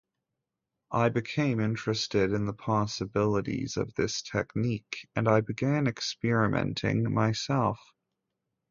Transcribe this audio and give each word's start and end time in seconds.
I 0.89 1.09
became 1.09 1.59
interested 1.59 2.33
in 2.33 2.47
the 2.47 2.55
possibilities 2.55 3.77
of 3.77 3.93
this 3.93 4.23
technique, 4.23 5.07
and 5.15 5.27
I 5.27 5.41
began 5.41 5.85
experimenting 5.85 7.13
myself. 7.13 7.79